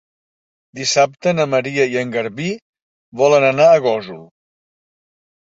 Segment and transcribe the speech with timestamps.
[0.77, 2.49] Dissabte na Maria i en Garbí
[3.23, 4.27] volen anar a Gósol.